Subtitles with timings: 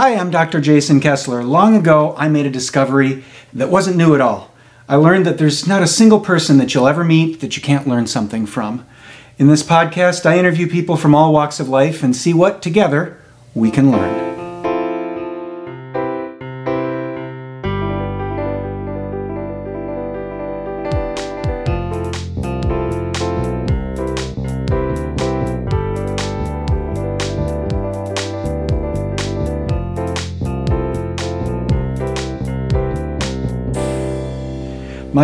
[0.00, 0.60] Hi, I'm Dr.
[0.60, 1.42] Jason Kessler.
[1.42, 4.54] Long ago, I made a discovery that wasn't new at all.
[4.88, 7.88] I learned that there's not a single person that you'll ever meet that you can't
[7.88, 8.86] learn something from.
[9.38, 13.18] In this podcast, I interview people from all walks of life and see what, together,
[13.56, 14.27] we can learn.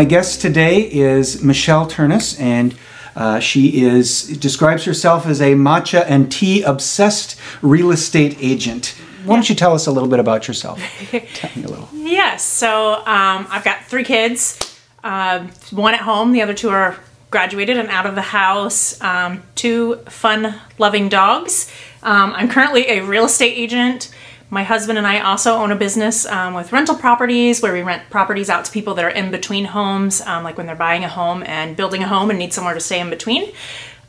[0.05, 2.75] My guest today is Michelle Ternes, and
[3.17, 8.89] uh, she is describes herself as a matcha and tea obsessed real estate agent.
[9.25, 10.79] Why don't you tell us a little bit about yourself?
[11.33, 11.89] tell me a little.
[11.95, 12.45] Yes.
[12.45, 14.79] So um, I've got three kids.
[15.03, 16.33] Uh, one at home.
[16.33, 16.99] The other two are
[17.31, 19.01] graduated and out of the house.
[19.01, 21.73] Um, two fun-loving dogs.
[22.03, 24.15] Um, I'm currently a real estate agent.
[24.55, 28.09] My husband and I also own a business um, with rental properties where we rent
[28.09, 31.09] properties out to people that are in between homes, um, like when they're buying a
[31.09, 33.49] home and building a home and need somewhere to stay in between.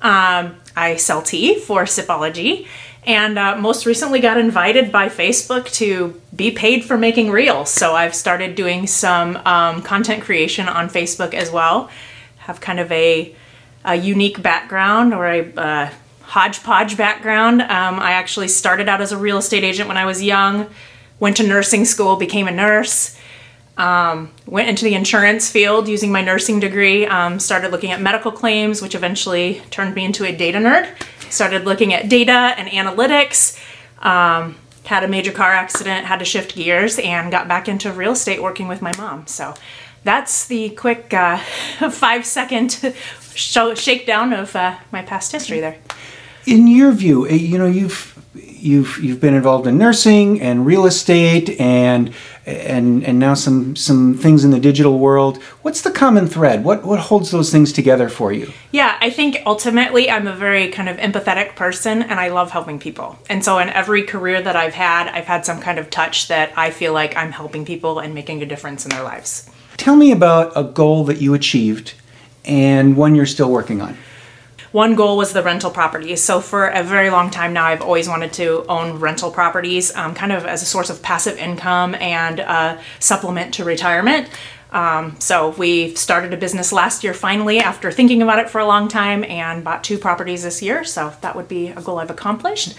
[0.03, 2.67] Um, I sell tea for Sipology
[3.07, 7.71] and uh, most recently got invited by Facebook to be paid for making reels.
[7.71, 11.89] So I've started doing some um, content creation on Facebook as well.
[12.37, 13.33] Have kind of a,
[13.83, 15.89] a unique background or a uh,
[16.35, 17.61] hodgepodge background.
[17.61, 20.67] Um, I actually started out as a real estate agent when I was young,
[21.17, 23.17] went to nursing school, became a nurse,
[23.77, 28.33] um, went into the insurance field using my nursing degree, um, started looking at medical
[28.33, 30.89] claims, which eventually turned me into a data nerd.
[31.29, 33.57] Started looking at data and analytics.
[33.99, 38.11] Um, had a major car accident, had to shift gears, and got back into real
[38.11, 39.25] estate working with my mom.
[39.25, 39.53] So
[40.03, 41.37] that's the quick uh,
[41.91, 42.71] five second
[43.35, 45.77] shakedown of uh, my past history there
[46.45, 50.85] in your view, eh, you know, you've you've you've been involved in nursing and real
[50.85, 52.13] estate and
[52.45, 55.41] and and now some some things in the digital world.
[55.61, 56.63] What's the common thread?
[56.63, 58.51] What what holds those things together for you?
[58.71, 62.79] Yeah, I think ultimately I'm a very kind of empathetic person and I love helping
[62.79, 63.17] people.
[63.29, 66.51] And so in every career that I've had, I've had some kind of touch that
[66.57, 69.49] I feel like I'm helping people and making a difference in their lives.
[69.77, 71.93] Tell me about a goal that you achieved
[72.45, 73.97] and one you're still working on
[74.75, 76.21] one goal was the rental properties.
[76.21, 80.13] So for a very long time now, I've always wanted to own rental properties, um,
[80.13, 84.29] kind of as a source of passive income and a supplement to retirement.
[84.71, 88.65] Um, so we started a business last year finally after thinking about it for a
[88.65, 90.83] long time and bought two properties this year.
[90.83, 92.75] So that would be a goal I've accomplished.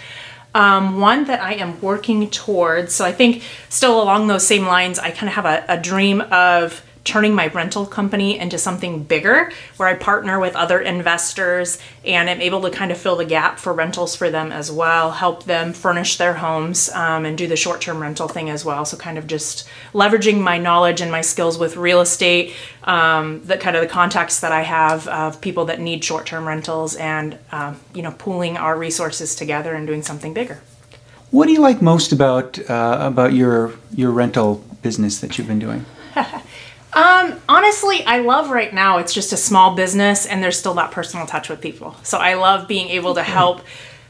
[0.53, 2.93] Um, one that I am working towards.
[2.93, 6.21] So I think still along those same lines, I kind of have a, a dream
[6.29, 12.29] of turning my rental company into something bigger where I partner with other investors and
[12.29, 15.45] I'm able to kind of fill the gap for rentals for them as well, help
[15.45, 18.83] them furnish their homes um, and do the short term rental thing as well.
[18.83, 22.53] So, kind of just leveraging my knowledge and my skills with real estate,
[22.83, 26.45] um, the kind of the contacts that I have of people that need short term
[26.45, 30.61] rentals and, um, you know, pooling our resources together and doing something bigger.
[31.31, 35.59] What do you like most about uh, about your your rental business that you've been
[35.59, 35.85] doing?
[36.97, 40.89] Um, honestly, I love right now it's just a small business and there's still that
[40.89, 41.95] personal touch with people.
[42.01, 43.61] So I love being able to help.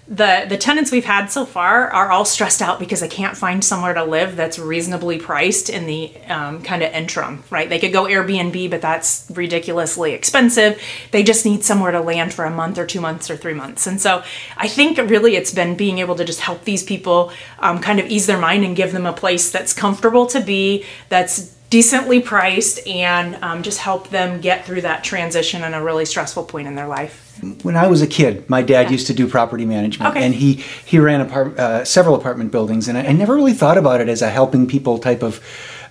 [0.07, 3.61] The the tenants we've had so far are all stressed out because they can't find
[3.61, 7.67] somewhere to live that's reasonably priced in the um, kind of interim right?
[7.67, 10.81] They could go airbnb but that's ridiculously expensive.
[11.11, 13.85] They just need somewhere to land for a month or two months or three months.
[13.85, 14.23] And so
[14.55, 18.05] i think really it's been being able to just help these people um, kind of
[18.05, 22.85] ease their mind and give them a place that's comfortable to be that's decently priced
[22.87, 26.75] and um, just help them get through that transition and a really stressful point in
[26.75, 27.23] their life.
[27.61, 28.91] When I was a kid, my dad yeah.
[28.91, 30.25] used to do property management, okay.
[30.25, 30.53] and he
[30.85, 34.09] he ran apart, uh, several apartment buildings, and I, I, never really thought about it
[34.09, 35.39] as a helping people type of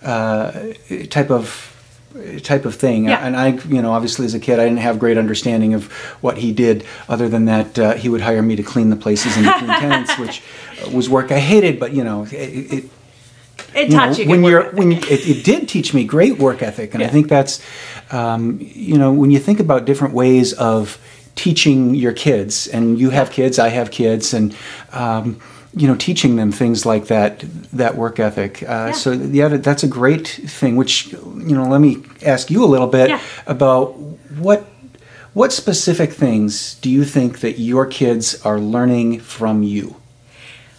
[0.02, 0.72] uh,
[1.08, 1.72] type of
[2.42, 3.04] type of thing.
[3.04, 3.24] Yeah.
[3.24, 6.38] And I, you know, obviously as a kid, I didn't have great understanding of what
[6.38, 6.84] he did.
[7.08, 10.18] Other than that, uh, he would hire me to clean the places and clean tenants,
[10.18, 10.42] which
[10.92, 11.78] was work I hated.
[11.78, 12.84] But you know, it, it
[13.76, 16.62] it taught you, know, when you're when you, it, it, did teach me great work
[16.62, 17.08] ethic, and yeah.
[17.08, 17.62] I think that's
[18.10, 20.98] um, you know when you think about different ways of
[21.34, 24.56] teaching your kids, and you have kids, I have kids, and
[24.92, 25.40] um,
[25.74, 27.40] you know teaching them things like that
[27.72, 28.62] that work ethic.
[28.62, 28.92] Uh, yeah.
[28.92, 30.76] So yeah, that's a great thing.
[30.76, 33.20] Which you know, let me ask you a little bit yeah.
[33.46, 33.98] about
[34.38, 34.64] what
[35.34, 39.96] what specific things do you think that your kids are learning from you?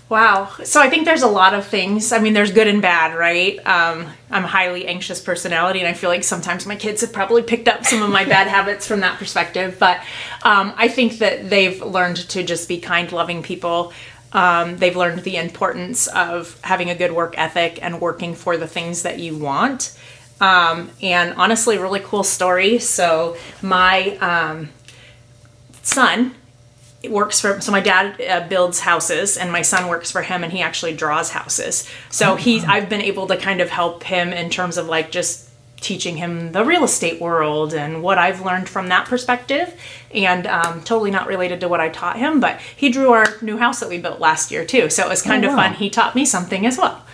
[0.09, 0.49] Wow.
[0.63, 2.13] So I think there's a lot of things.
[2.13, 3.57] I mean, there's good and bad, right?
[3.67, 7.43] Um, I'm a highly anxious personality, and I feel like sometimes my kids have probably
[7.43, 9.75] picked up some of my bad habits from that perspective.
[9.79, 9.97] But
[10.43, 13.91] um, I think that they've learned to just be kind, loving people.
[14.31, 18.67] Um, they've learned the importance of having a good work ethic and working for the
[18.67, 19.97] things that you want.
[20.39, 22.79] Um, and honestly, really cool story.
[22.79, 24.69] So, my um,
[25.81, 26.33] son
[27.09, 30.51] works for so my dad uh, builds houses and my son works for him and
[30.51, 34.49] he actually draws houses so he's i've been able to kind of help him in
[34.49, 35.47] terms of like just
[35.79, 39.79] teaching him the real estate world and what I've learned from that perspective.
[40.11, 43.57] And um, totally not related to what I taught him, but he drew our new
[43.57, 44.89] house that we built last year too.
[44.89, 45.67] So it was kind Oh, of wow.
[45.67, 45.73] fun.
[45.75, 47.05] He taught me something as well.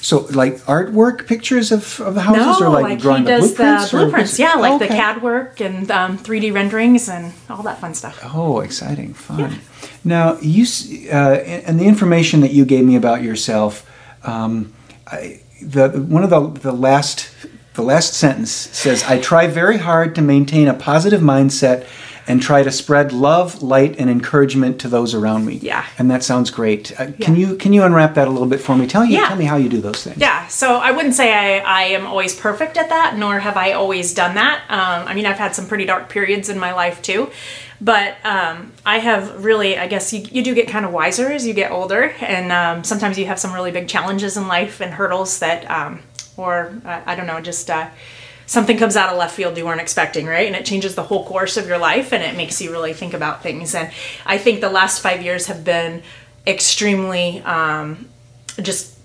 [0.00, 3.54] So, like artwork pictures of, of the houses, No, or like, like, drawing he does
[3.54, 3.90] the blueprints?
[3.90, 4.38] the blueprints.
[4.38, 4.96] Yeah, like the Okay.
[4.96, 8.20] CAD work and um, 3D renderings and all that fun stuff.
[8.34, 9.58] Oh, exciting, fun.
[10.04, 10.66] Now, you
[11.12, 11.34] uh,
[11.66, 13.88] and the information that you gave me about yourself,
[14.24, 14.72] um,
[15.06, 17.30] I, the one of the the last
[17.74, 21.86] the last sentence says, "I try very hard to maintain a positive mindset."
[22.28, 25.54] And try to spread love, light, and encouragement to those around me.
[25.54, 25.84] Yeah.
[25.98, 26.98] and that sounds great.
[27.00, 28.86] Uh, Can you can you unwrap that a little bit for me?
[28.86, 29.26] Tell you Yeah.
[29.28, 30.18] tell me how you do those things.
[30.18, 33.72] Yeah, so I wouldn't say I, I am always perfect at that, nor have I
[33.72, 34.62] always done that.
[34.68, 37.30] Um, I mean, I've had some pretty dark periods in my life too,
[37.80, 41.44] but um, I have really, I guess you, you do get kind of wiser as
[41.46, 44.92] you get older, and um, sometimes you have some really big challenges in life and
[44.94, 46.00] hurdles that, um,
[46.36, 47.88] or uh, I don't know, just uh,
[48.52, 50.46] something comes out of left field you weren't expecting, right?
[50.46, 53.14] And it changes the whole course of your life and it makes you really think
[53.14, 53.74] about things.
[53.74, 53.90] And
[54.26, 56.02] I think the last five years have been
[56.46, 58.10] extremely um,
[58.60, 58.98] just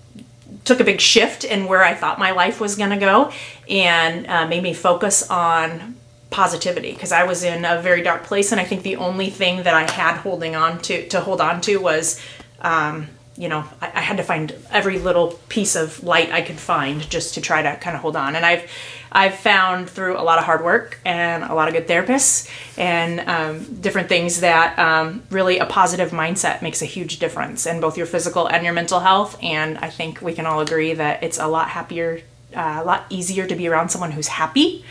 [0.66, 3.32] took a big shift in where I thought my life was going to go
[3.70, 5.96] and uh, made me focus on
[6.28, 9.62] positivity because I was in a very dark place and I think the only thing
[9.62, 12.20] that I had holding on to to hold on to was
[12.60, 16.58] um, you know I, I had to find every little piece of light I could
[16.58, 18.68] find just to try to kind of hold on and I've
[19.10, 23.20] I've found through a lot of hard work and a lot of good therapists and
[23.20, 27.96] um, different things that um, really a positive mindset makes a huge difference in both
[27.96, 29.38] your physical and your mental health.
[29.42, 32.20] And I think we can all agree that it's a lot happier,
[32.54, 34.84] uh, a lot easier to be around someone who's happy.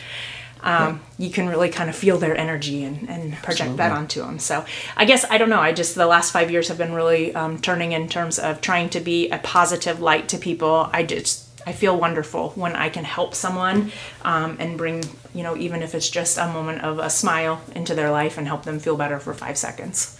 [0.61, 4.39] Um, You can really kind of feel their energy and, and project that onto them.
[4.39, 4.65] So
[4.95, 5.59] I guess I don't know.
[5.59, 8.89] I just the last five years have been really um, turning in terms of trying
[8.89, 10.89] to be a positive light to people.
[10.93, 15.57] I just I feel wonderful when I can help someone um, and bring, you know,
[15.57, 18.79] even if it's just a moment of a smile into their life and help them
[18.79, 20.17] feel better for five seconds.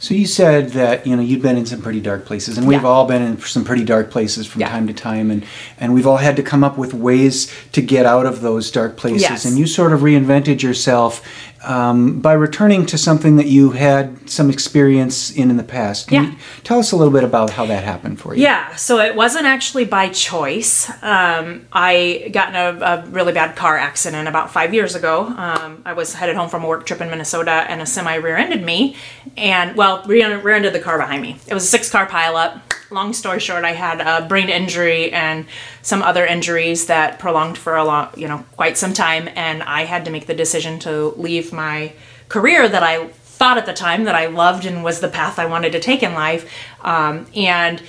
[0.00, 2.82] So you said that you know you'd been in some pretty dark places, and we've
[2.82, 2.88] Yeah.
[2.88, 4.68] all been in some pretty dark places from Yeah.
[4.68, 5.44] time to time, and
[5.80, 8.96] and we've all had to come up with ways to get out of those dark
[8.96, 9.22] places.
[9.22, 9.44] Yes.
[9.44, 11.20] And you sort of reinvented yourself
[11.64, 16.08] um, by returning to something that you had some experience in in the past.
[16.08, 16.30] Can Yeah.
[16.30, 18.42] you tell us a little bit about how that happened for you?
[18.42, 20.90] Yeah, so it wasn't actually by choice.
[21.02, 25.26] Um, I got in a, a really bad car accident about five years ago.
[25.26, 28.62] Um, I was headed home from a work trip in Minnesota, and a semi rear-ended
[28.64, 28.96] me,
[29.36, 31.36] and well, rear- rear-ended the car behind me.
[31.46, 32.60] It was a six-car pileup.
[32.90, 35.44] Long story short, I had a brain injury and
[35.82, 39.84] some other injuries that prolonged for a long, you know, quite some time, and I
[39.84, 41.92] had to make the decision to leave my
[42.30, 45.44] career that I thought at the time that I loved and was the path I
[45.44, 46.50] wanted to take in life,
[46.80, 47.82] um, and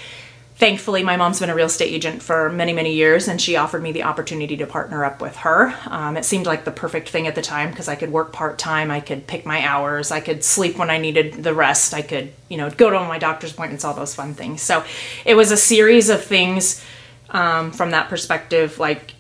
[0.60, 3.82] thankfully my mom's been a real estate agent for many many years and she offered
[3.82, 5.74] me the opportunity to partner up with her.
[5.88, 8.92] Um, it seemed like the perfect thing at the time because i could work part-time
[8.92, 12.34] i could pick my hours i could sleep when i needed the rest i could
[12.50, 14.62] you know go to my doctor's appointments all those fun things.
[14.62, 14.84] So
[15.26, 16.84] it was a series of things
[17.30, 19.14] um, from that perspective like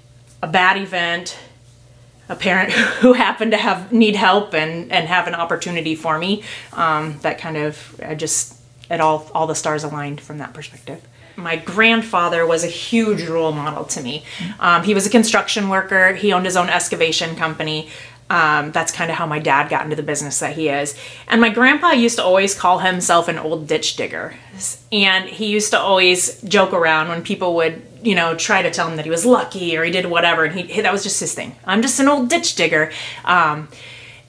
[0.44, 1.40] a bad event
[2.28, 2.72] a parent
[3.02, 7.38] who happened to have need help and and have an opportunity for me um, that
[7.38, 8.58] kind of I just
[8.92, 11.02] it all all the stars aligned from that perspective
[11.40, 14.24] my grandfather was a huge role model to me.
[14.60, 16.14] Um, he was a construction worker.
[16.14, 17.90] He owned his own excavation company.
[18.30, 20.96] Um, that's kind of how my dad got into the business that he is.
[21.28, 24.36] And my grandpa used to always call himself an old ditch digger.
[24.92, 28.88] And he used to always joke around when people would you know try to tell
[28.88, 30.46] him that he was lucky or he did whatever.
[30.46, 31.56] And he that was just his thing.
[31.66, 32.92] I'm just an old ditch digger.
[33.26, 33.68] Um,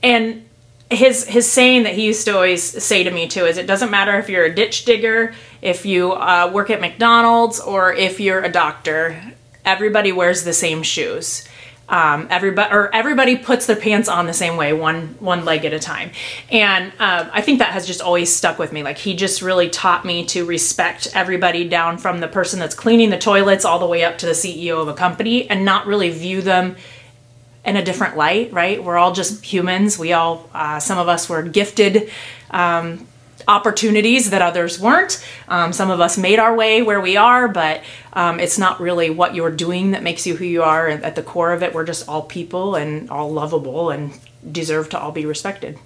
[0.03, 0.47] and
[0.91, 3.91] his his saying that he used to always say to me too is it doesn't
[3.91, 5.33] matter if you're a ditch digger
[5.63, 9.23] if you uh, work at mcdonald's or if you're a doctor
[9.65, 11.49] everybody wears the same shoes
[11.91, 15.73] um, everybody or everybody puts their pants on the same way, one one leg at
[15.73, 16.13] a time,
[16.49, 18.85] and um, I think that has just always stuck with me.
[18.85, 23.11] Like he just really taught me to respect everybody down from the person that's cleaning
[23.11, 26.11] the toilets all the way up to the CEO of a company, and not really
[26.11, 26.77] view them
[27.71, 28.53] in a different light.
[28.53, 28.83] Right?
[28.83, 29.99] We're all just humans.
[29.99, 32.11] We all, uh, some of us were gifted.
[32.51, 33.07] Um,
[33.49, 35.25] opportunities that others weren't.
[35.49, 39.11] Um, some of us made our way where we are, but um, it's not really
[39.11, 40.87] what you're doing that makes you who you are.
[40.87, 44.13] And at the core of it, we're just all people and all lovable and
[44.51, 45.79] deserve to all be respected.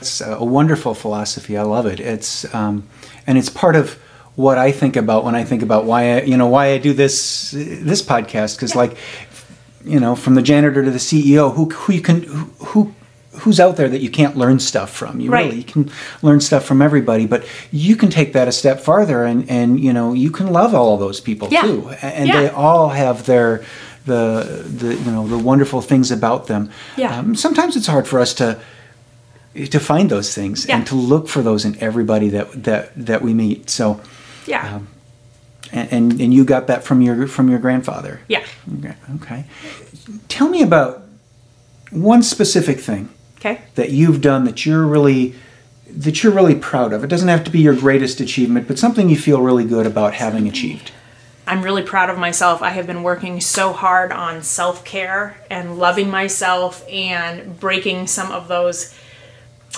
[0.00, 1.56] It's a wonderful philosophy.
[1.56, 1.98] I love it.
[1.98, 2.86] It's um,
[3.26, 3.98] and it's part of
[4.36, 6.92] what I think about when I think about why I, you know why I do
[6.92, 8.82] this this podcast because yeah.
[8.82, 8.96] like
[9.88, 12.94] you know from the janitor to the CEO who who you can who, who
[13.38, 15.46] who's out there that you can't learn stuff from you right.
[15.46, 15.90] really you can
[16.22, 19.92] learn stuff from everybody but you can take that a step farther and and you
[19.92, 21.62] know you can love all of those people yeah.
[21.62, 22.40] too and yeah.
[22.40, 23.64] they all have their
[24.06, 27.18] the the you know the wonderful things about them yeah.
[27.18, 28.60] Um, sometimes it's hard for us to
[29.54, 30.76] to find those things yeah.
[30.76, 34.00] and to look for those in everybody that that that we meet so
[34.46, 34.88] yeah um,
[35.72, 38.20] and, and, and you got that from your from your grandfather?
[38.28, 38.44] Yeah.
[39.16, 39.44] Okay
[40.28, 41.02] tell me about
[41.90, 43.08] one specific thing
[43.38, 43.60] okay.
[43.74, 45.34] that you've done that you're really
[45.90, 47.02] that you're really proud of.
[47.02, 50.14] It doesn't have to be your greatest achievement but something you feel really good about
[50.14, 50.92] having achieved.
[51.46, 52.60] I'm really proud of myself.
[52.60, 58.30] I have been working so hard on self care and loving myself and breaking some
[58.30, 58.94] of those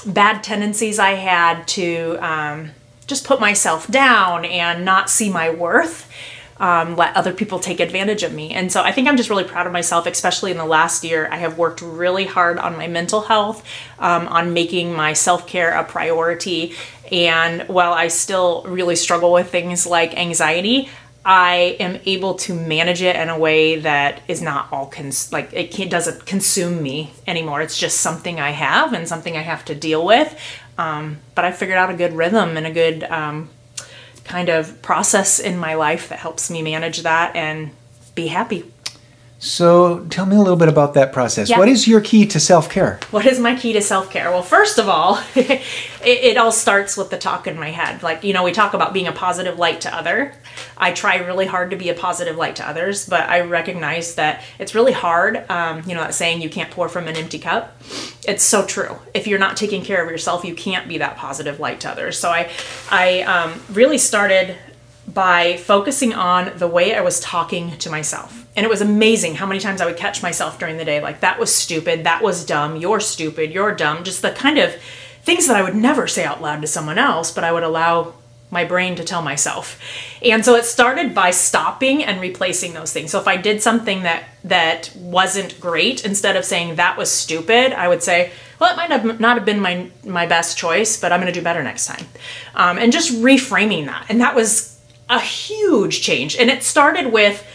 [0.04, 2.70] bad tendencies I had to um,
[3.10, 6.10] just put myself down and not see my worth.
[6.56, 8.50] Um, let other people take advantage of me.
[8.50, 11.26] And so I think I'm just really proud of myself, especially in the last year.
[11.30, 13.66] I have worked really hard on my mental health,
[13.98, 16.74] um, on making my self care a priority.
[17.10, 20.90] And while I still really struggle with things like anxiety,
[21.24, 25.50] I am able to manage it in a way that is not all cons- like
[25.52, 27.60] it doesn't consume me anymore.
[27.60, 30.34] It's just something I have and something I have to deal with.
[30.80, 33.50] Um, but I figured out a good rhythm and a good um,
[34.24, 37.72] kind of process in my life that helps me manage that and
[38.14, 38.64] be happy.
[39.42, 41.48] So tell me a little bit about that process.
[41.48, 41.58] Yeah.
[41.58, 43.00] What is your key to self care?
[43.10, 44.30] What is my key to self care?
[44.30, 45.62] Well, first of all, it,
[46.04, 48.02] it, all starts with the talk in my head.
[48.02, 50.34] Like, you know, we talk about being a positive light to other.
[50.76, 54.42] I try really hard to be a positive light to others, but I recognize that
[54.58, 55.50] it's really hard.
[55.50, 57.80] Um, you know, that saying, you can't pour from an empty cup.
[58.28, 58.98] It's so true.
[59.14, 62.18] If you're not taking care of yourself, you can't be that positive light to others.
[62.18, 62.50] So I,
[62.90, 64.58] I um, really started
[65.14, 68.46] by focusing on the way I was talking to myself.
[68.56, 71.20] And it was amazing how many times I would catch myself during the day like,
[71.20, 74.04] that was stupid, that was dumb, you're stupid, you're dumb.
[74.04, 74.74] Just the kind of
[75.22, 78.14] things that I would never say out loud to someone else, but I would allow
[78.50, 79.80] my brain to tell myself.
[80.22, 83.12] And so it started by stopping and replacing those things.
[83.12, 87.72] So if I did something that that wasn't great, instead of saying that was stupid,
[87.72, 91.12] I would say, well, it might have not have been my my best choice, but
[91.12, 92.06] I'm going to do better next time.
[92.54, 94.06] Um, and just reframing that.
[94.08, 94.79] And that was
[95.10, 96.36] a huge change.
[96.36, 97.46] And it started with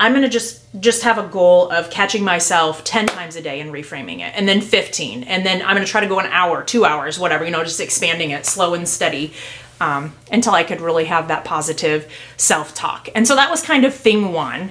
[0.00, 3.60] I'm going to just just have a goal of catching myself 10 times a day
[3.60, 6.26] and reframing it and then 15 and then I'm going to try to go an
[6.26, 9.32] hour, 2 hours, whatever, you know, just expanding it slow and steady.
[9.80, 13.08] Um, until I could really have that positive self talk.
[13.16, 14.70] And so that was kind of thing one.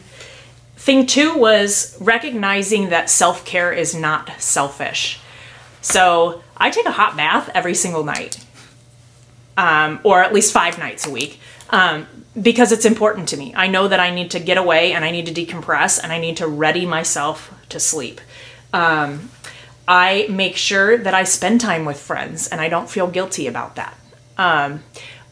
[0.78, 5.20] Thing two was recognizing that self care is not selfish.
[5.82, 8.42] So I take a hot bath every single night,
[9.58, 12.08] um, or at least five nights a week um,
[12.40, 13.54] because it's important to me.
[13.56, 16.20] I know that I need to get away and I need to decompress and I
[16.20, 18.22] need to ready myself to sleep.
[18.72, 19.30] Um,
[19.88, 23.76] I make sure that I spend time with friends and I don't feel guilty about
[23.76, 23.98] that.
[24.38, 24.84] Um,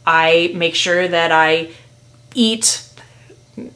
[0.06, 1.72] I make sure that I
[2.36, 2.86] eat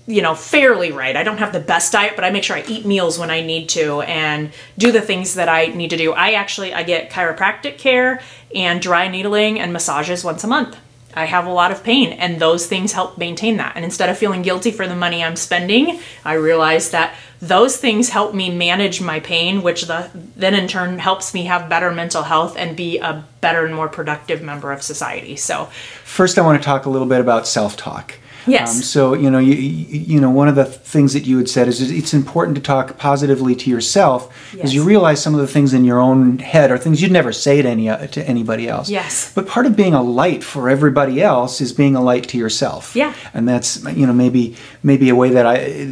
[0.08, 2.63] you know fairly right i don't have the best diet but i make sure i
[2.70, 6.13] eat meals when i need to and do the things that i need to do
[6.13, 8.22] i actually i get chiropractic care
[8.56, 10.77] and dry needling and massages once a month
[11.15, 13.75] I have a lot of pain, and those things help maintain that.
[13.75, 18.10] And instead of feeling guilty for the money I'm spending, I realize that those things
[18.10, 22.24] help me manage my pain, which the, then in turn helps me have better mental
[22.24, 25.36] health and be a better and more productive member of society.
[25.36, 25.65] So,
[26.05, 28.15] first, I want to talk a little bit about self talk.
[28.48, 28.76] Yes.
[28.76, 31.68] Um, so you know, you, you know, one of the things that you had said
[31.68, 34.74] is it's important to talk positively to yourself because Yes.
[34.74, 37.62] you realize some of the things in your own head are things you'd never say
[37.62, 38.90] to any uh, to anybody else.
[38.90, 39.32] Yes.
[39.34, 42.96] But part of being a light for everybody else is being a light to yourself.
[42.96, 43.14] Yeah.
[43.34, 45.86] And that's you know maybe maybe a way that I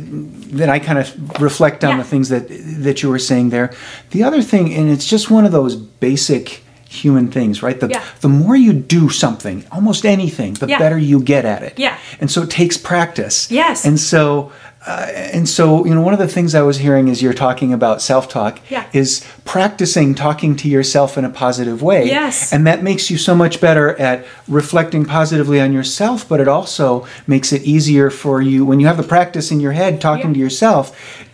[0.58, 1.98] that I kind of reflect on Yeah.
[1.98, 2.48] the things that
[2.84, 3.72] that you were saying there.
[4.12, 7.80] The other thing, and it's just one of those basic human things, right?
[7.80, 8.02] The Yeah.
[8.20, 10.78] the more you do something, almost anything, the Yeah.
[10.78, 11.74] better you get at it.
[11.78, 11.96] Yeah.
[12.20, 13.48] And so it takes practice.
[13.50, 13.86] Yes.
[13.86, 14.52] And so,
[14.86, 17.72] uh, and so, you know, one of the things I was hearing as you're talking
[17.72, 18.84] about self-talk Yeah.
[18.92, 22.08] is practicing talking to yourself in a positive way.
[22.08, 22.52] Yes.
[22.52, 27.06] And that makes you so much better at reflecting positively on yourself, but it also
[27.26, 30.34] makes it easier for you when you have the practice in your head talking Yeah.
[30.34, 30.92] to yourself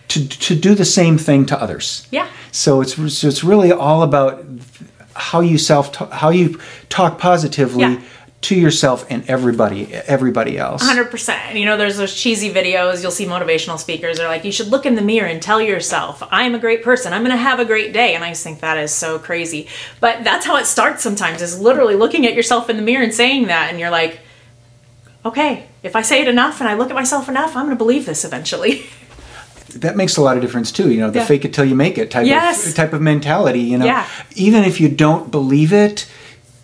[0.08, 2.06] to, to do the same thing to others.
[2.10, 2.26] Yeah.
[2.50, 4.47] So it's so it's really all about
[5.18, 8.00] how you self how you talk positively Yeah.
[8.42, 10.82] to yourself and everybody everybody else.
[10.82, 11.54] 100%.
[11.58, 14.86] You know, there's those cheesy videos, you'll see motivational speakers, they're like, you should look
[14.86, 17.92] in the mirror and tell yourself, I'm a great person, I'm gonna have a great
[17.92, 18.14] day.
[18.14, 19.66] And I just think that is so crazy.
[20.00, 23.12] But that's how it starts sometimes, is literally looking at yourself in the mirror and
[23.12, 23.70] saying that.
[23.70, 24.20] And you're like,
[25.26, 28.06] okay, if I say it enough and I look at myself enough, I'm gonna believe
[28.06, 28.86] this eventually.
[29.76, 30.90] that makes a lot of difference too.
[30.90, 31.26] You know, the Yeah.
[31.26, 32.66] fake it till you make it type Yes.
[32.66, 33.60] of type of mentality.
[33.60, 34.04] You know, Yeah.
[34.34, 36.06] even if you don't believe it,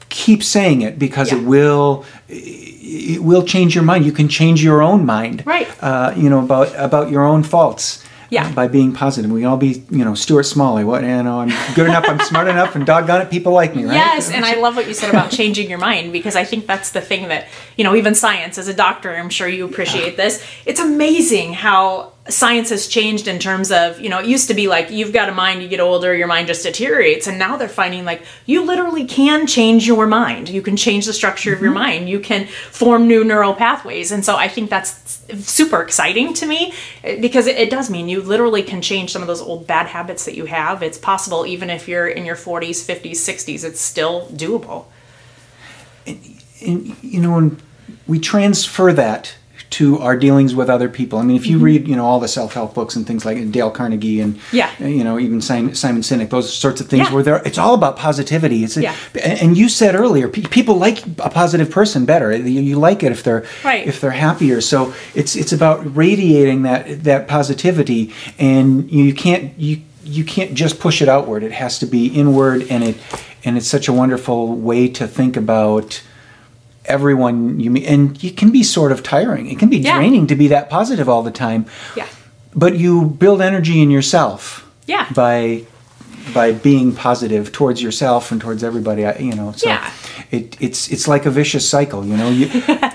[0.08, 1.38] keep saying it because Yeah.
[1.38, 4.04] it will it will change your mind.
[4.04, 5.42] You can change your own mind.
[5.46, 5.68] Right.
[5.80, 8.00] Uh, you know about about your own faults.
[8.30, 8.46] Yeah.
[8.46, 10.82] uh, by being positive, we can all be, you know, Stuart Smalley.
[10.82, 13.84] What, you know, I'm good enough, I'm smart enough, and doggone it, people like me,
[13.84, 13.94] right?
[13.94, 16.90] Yes, and I love what you said about changing your mind because I think that's
[16.90, 17.46] the thing that,
[17.76, 20.42] you know, even science, as a doctor, I'm sure you appreciate this.
[20.66, 24.66] It's amazing how science has changed in terms of, you know, it used to be
[24.66, 27.26] like you've got a mind, you get older, your mind just deteriorates.
[27.26, 30.48] And now they're finding like you literally can change your mind.
[30.48, 31.80] You can change the structure of your mm-hmm.
[31.80, 34.10] mind, you can form new neural pathways.
[34.10, 38.22] And so I think that's super exciting to me because it, it does mean you
[38.22, 40.82] literally can change some of those old bad habits that you have.
[40.82, 44.86] It's possible even if you're in your 40s, 50s, 60s, it's still doable.
[46.06, 47.60] and you know when
[48.06, 49.34] we transfer that
[49.74, 51.18] to our dealings with other people.
[51.18, 53.70] I mean, if you read, you know, all the self-help books and things like Dale
[53.70, 54.56] Carnegie and Mm-hmm.
[54.56, 54.70] Yeah.
[54.78, 57.14] you know, even Simon, Simon Sinek, those sorts of things Yeah.
[57.14, 58.62] where there, it's all about positivity.
[58.64, 58.94] It's Yeah.
[59.22, 62.34] and you said earlier, people like a positive person better.
[62.36, 63.86] You, you like it if they're Right.
[63.86, 64.60] if they're happier.
[64.60, 70.78] So it's it's about radiating that that positivity, and you can't you you can't just
[70.78, 71.42] push it outward.
[71.42, 72.96] It has to be inward, and it
[73.44, 76.02] and it's such a wonderful way to think about
[76.86, 79.96] everyone you meet and it can be sort of tiring it can be Yeah.
[79.96, 81.64] draining to be that positive all the time
[81.96, 82.06] Yeah.
[82.54, 85.06] but you build energy in yourself Yeah.
[85.14, 85.62] by
[86.34, 89.90] by being positive towards yourself and towards everybody I- you know so Yeah.
[90.30, 92.48] it, it's it's like a vicious cycle you know you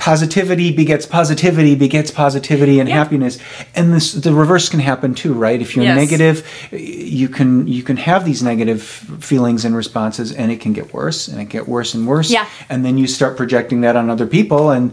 [0.00, 2.96] positivity begets positivity begets positivity and Yeah.
[2.96, 3.38] happiness
[3.74, 5.94] and this the reverse can happen too right if you're Yes.
[5.96, 6.36] negative
[6.72, 8.80] you can you can have these negative
[9.20, 12.46] feelings and responses and it can get worse and it get worse and worse Yeah.
[12.70, 14.92] and then you start projecting that on other people and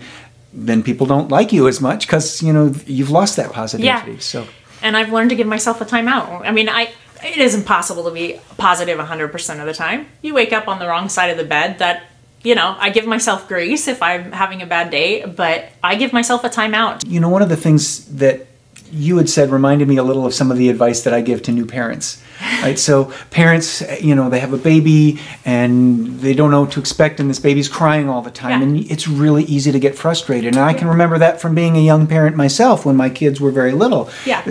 [0.53, 4.19] then people don't like you as much because you know you've lost that positivity yeah.
[4.19, 4.45] so
[4.83, 6.41] and I've learned to give myself a timeout.
[6.45, 6.89] I mean, I
[7.23, 10.05] it is impossible to be positive 100% of the time.
[10.21, 12.03] You wake up on the wrong side of the bed that
[12.43, 16.13] you know, I give myself grace if I'm having a bad day, but I give
[16.13, 17.07] myself a timeout.
[17.07, 18.47] you know one of the things that
[18.91, 21.41] you had said reminded me a little of some of the advice that I give
[21.43, 22.21] to new parents.
[22.61, 22.77] Right?
[22.77, 27.19] So parents, you know, they have a baby and they don't know what to expect
[27.19, 28.67] and this baby's crying all the time Yeah.
[28.67, 30.55] and it's really easy to get frustrated.
[30.55, 33.49] And I can remember that from being a young parent myself when my kids were
[33.51, 34.09] very little.
[34.25, 34.43] Yeah.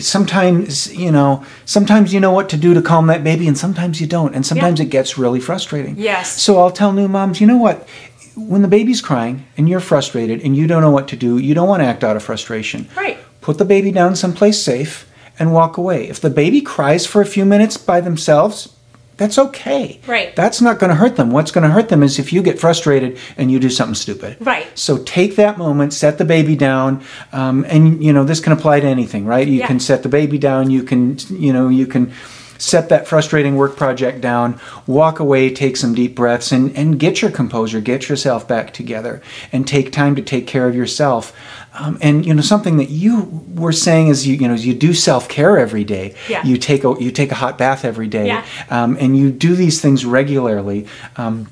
[0.00, 4.00] Sometimes, you know, sometimes you know what to do to calm that baby and sometimes
[4.00, 4.34] you don't.
[4.34, 4.86] And sometimes Yeah.
[4.86, 5.96] it gets really frustrating.
[5.98, 6.40] Yes.
[6.42, 7.88] So I'll tell new moms, you know what?
[8.36, 11.54] When the baby's crying and you're frustrated and you don't know what to do, you
[11.54, 12.88] don't want to act out of frustration.
[12.96, 13.18] Right.
[13.44, 15.06] Put the baby down someplace safe
[15.38, 16.08] and walk away.
[16.08, 18.74] If the baby cries for a few minutes by themselves,
[19.18, 20.00] that's okay.
[20.06, 20.34] Right.
[20.34, 21.30] That's not going to hurt them.
[21.30, 24.38] What's going to hurt them is if you get frustrated and you do something stupid.
[24.40, 24.66] Right.
[24.78, 27.04] So take that moment, set the baby down,
[27.34, 29.46] um, and you know this can apply to anything, right?
[29.46, 29.66] You Yeah.
[29.66, 30.70] can set the baby down.
[30.70, 32.12] You can, you know, you can
[32.56, 37.20] set that frustrating work project down, walk away, take some deep breaths, and and get
[37.20, 39.20] your composure, get yourself back together,
[39.52, 41.32] and take time to take care of yourself.
[41.76, 44.94] Um, and you know something that you were saying is you you know you do
[44.94, 46.14] self care every day.
[46.28, 46.44] Yeah.
[46.44, 48.44] You take a you take a hot bath every day, Yeah.
[48.70, 50.86] um, and you do these things regularly.
[51.16, 51.48] Um,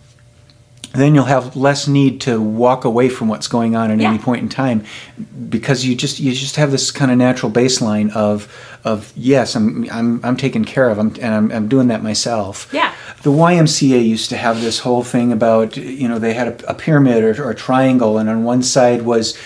[0.94, 4.11] then you'll have less need to walk away from what's going on at Yeah.
[4.11, 4.85] any point in time
[5.48, 8.46] because you just you just have this kind of natural baseline of
[8.85, 12.68] of yes I'm I'm, I'm taken care of I'm, and I'm, I'm doing that myself
[12.73, 12.92] Yeah.
[13.23, 16.75] the YMCA used to have this whole thing about you know they had a, a
[16.75, 19.38] pyramid or, or a triangle and on one side was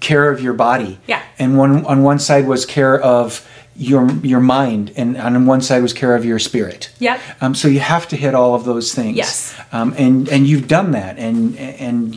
[0.00, 1.22] care of your body Yeah.
[1.38, 5.82] and one on one side was care of your your mind and on one side
[5.82, 7.20] was care of your spirit Yep.
[7.40, 9.16] um, so you have to hit all of those things.
[9.16, 9.54] Yes.
[9.72, 11.18] Um, and and you've done that.
[11.18, 12.14] And and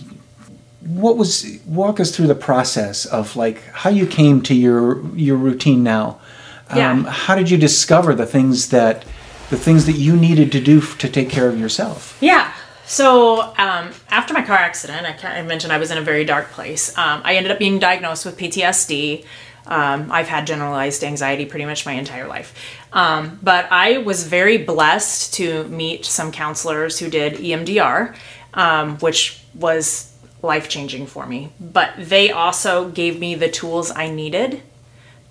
[0.85, 5.35] what was walk us through the process of like how you came to your your
[5.37, 6.19] routine now.
[6.69, 7.11] Um, Yeah.
[7.11, 9.05] How did you discover the things that
[9.49, 12.17] the things that you needed to do f- to take care of yourself?
[12.19, 12.51] Yeah.
[12.85, 16.51] So um, after my car accident, I, I mentioned I was in a very dark
[16.51, 16.97] place.
[16.97, 19.25] Um, I ended up being diagnosed with PTSD.
[19.65, 22.53] Um, I've had generalized anxiety pretty much my entire life.
[22.93, 28.15] Um, but I was very blessed to meet some counselors who did EMDR,
[28.53, 31.51] um, which was life changing for me.
[31.59, 34.61] But they also gave me the tools I needed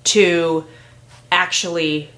[0.05, 0.67] to
[1.31, 2.11] actually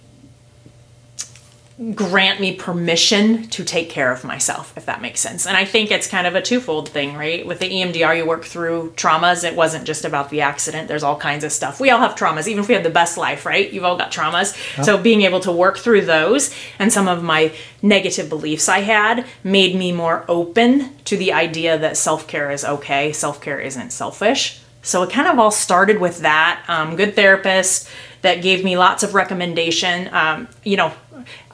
[1.94, 5.46] grant me permission to take care of myself, if that makes sense.
[5.46, 7.46] And I think it's kind of a twofold thing, right?
[7.46, 9.44] With the EMDR, you work through traumas.
[9.44, 11.78] It wasn't just about the accident, there's all kinds of stuff.
[11.78, 13.72] We all have traumas, even if we have the best life, right?
[13.72, 14.56] You've all got traumas.
[14.84, 19.24] So being able to work through those and some of my negative beliefs I had
[19.44, 23.90] made me more open to the idea that self care is okay, self care isn't
[23.90, 24.60] selfish.
[24.82, 26.64] So it kind of all started with that.
[26.66, 27.88] Um, good therapist
[28.22, 30.12] that gave me lots of recommendation.
[30.12, 30.92] Um, you know,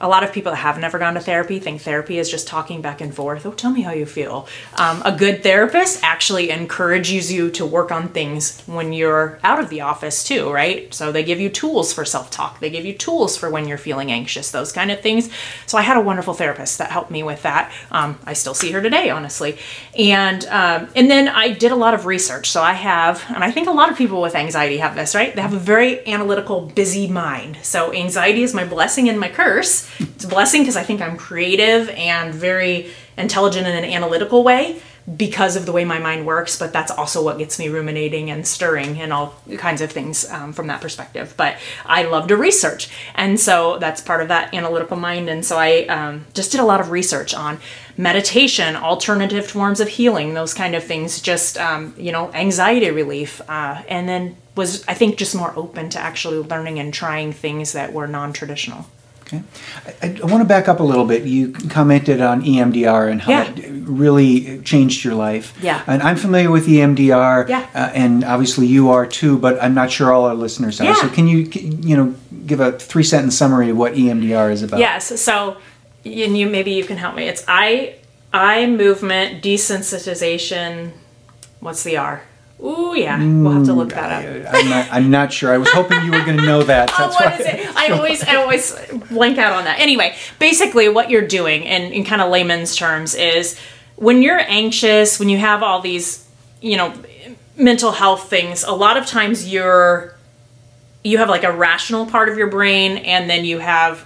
[0.05, 2.79] a lot of people that have never gone to therapy think therapy is just talking
[2.79, 3.43] back and forth.
[3.43, 4.47] Oh, tell me how you feel.
[4.77, 9.69] Um, a good therapist actually encourages you to work on things when you're out of
[9.69, 10.93] the office too, right?
[10.93, 12.59] So they give you tools for self talk.
[12.59, 15.31] They give you tools for when you're feeling anxious, those kind of things.
[15.65, 17.71] So I had a wonderful therapist that helped me with that.
[17.89, 19.57] Um, I still see her today, honestly.
[19.97, 22.51] And um, and then I did a lot of research.
[22.51, 25.35] So I have, and I think a lot of people with anxiety have this, right?
[25.35, 27.57] They have a very analytical, busy mind.
[27.63, 31.17] So anxiety is my blessing and my curse it's a blessing because I think I'm
[31.17, 34.81] creative and very intelligent in an analytical way
[35.17, 38.47] because of the way my mind works, but that's also what gets me ruminating and
[38.47, 41.35] stirring and all kinds of things um, from that perspective.
[41.37, 45.29] But I love to research, and so that's part of that analytical mind.
[45.29, 47.59] And so I um, just did a lot of research on
[47.97, 53.41] meditation, alternative forms of healing, those kind of things, just um, you know, anxiety relief,
[53.47, 57.73] uh, and then was I think just more open to actually learning and trying things
[57.73, 58.87] that were non-traditional.
[59.35, 59.43] Okay.
[60.01, 61.23] I, I, want to back up a little bit.
[61.23, 63.51] You commented on EMDR and how Yeah.
[63.55, 65.57] it really changed your life.
[65.61, 65.83] Yeah.
[65.87, 67.49] And I'm familiar with EMDR.
[67.49, 67.67] Yeah.
[67.73, 70.85] Uh, and obviously you are too, but I'm not sure all our listeners are.
[70.85, 70.95] Yeah.
[70.95, 74.79] So can you, you know, give a three sentence summary of what EMDR is about?
[74.79, 75.19] Yes.
[75.21, 75.57] So,
[76.03, 77.27] and you maybe you can help me.
[77.27, 77.95] It's eye
[78.33, 80.91] eye movement desensitization.
[81.59, 82.21] What's the R?
[82.63, 83.17] Ooh, yeah.
[83.17, 84.53] We'll have to mm, look that up.
[84.53, 85.53] I'm not, I'm not sure.
[85.53, 86.91] I was hoping you were going to know that.
[86.97, 87.75] Oh, That's what is it?
[87.75, 88.73] I always, I always
[89.09, 89.79] blank out on that.
[89.79, 93.59] Anyway, basically, what you're doing, in, in kind of layman's terms, is
[93.97, 96.25] when you're anxious, when you have all these,
[96.61, 96.93] you know,
[97.57, 98.63] mental health things.
[98.63, 100.15] A lot of times, you're
[101.05, 104.03] you have like a rational part of your brain, and then you have,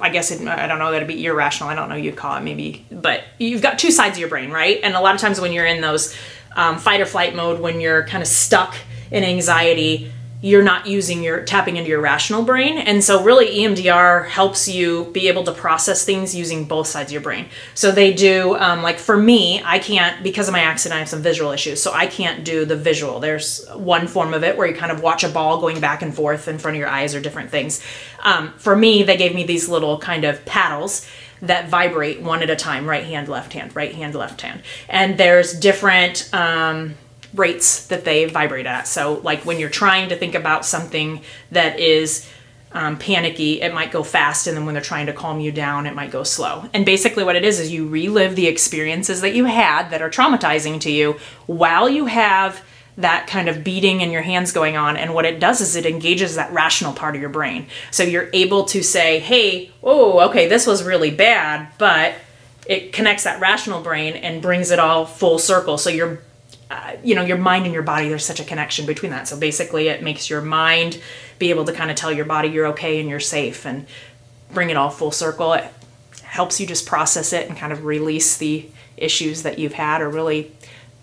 [0.00, 1.68] I guess it, I don't know that'd be irrational.
[1.68, 4.50] I don't know you'd call it maybe, but you've got two sides of your brain,
[4.50, 4.80] right?
[4.82, 6.16] And a lot of times when you're in those
[6.60, 8.76] um, fight or flight mode, when you're kind of stuck
[9.10, 12.78] in anxiety, you're not using your tapping into your rational brain.
[12.78, 17.12] And so really EMDR helps you be able to process things using both sides of
[17.12, 17.48] your brain.
[17.74, 21.08] So they do um, like for me, I can't because of my accident, I have
[21.08, 21.82] some visual issues.
[21.82, 23.20] So I can't do the visual.
[23.20, 26.14] There's one form of it where you kind of watch a ball going back and
[26.14, 27.84] forth in front of your eyes or different things.
[28.22, 31.06] Um, for me, they gave me these little kind of paddles
[31.42, 35.16] that vibrate one at a time right hand left hand right hand left hand and
[35.16, 36.94] there's different um,
[37.34, 41.78] rates that they vibrate at so like when you're trying to think about something that
[41.78, 42.28] is
[42.72, 45.86] um, panicky it might go fast and then when they're trying to calm you down
[45.86, 49.34] it might go slow and basically what it is is you relive the experiences that
[49.34, 52.62] you had that are traumatizing to you while you have
[53.00, 54.96] that kind of beating in your hands going on.
[54.96, 57.66] And what it does is it engages that rational part of your brain.
[57.90, 62.14] So you're able to say, hey, oh, okay, this was really bad, but
[62.66, 65.78] it connects that rational brain and brings it all full circle.
[65.78, 66.22] So your
[66.70, 69.36] uh, you know your mind and your body there's such a connection between that so
[69.36, 71.00] basically it makes your mind
[71.38, 73.86] be able to kind of tell your body you're okay and you're safe and
[74.52, 75.64] bring it all full circle it
[76.22, 80.08] helps you just process it and kind of release the issues that you've had or
[80.08, 80.52] really